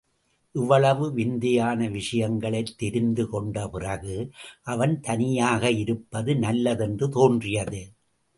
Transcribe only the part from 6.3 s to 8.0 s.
நல்லதென்று தோன்றியது.